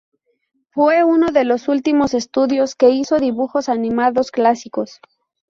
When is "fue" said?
0.71-1.03